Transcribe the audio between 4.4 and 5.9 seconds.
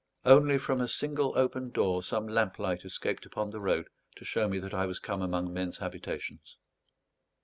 me that I was come among men's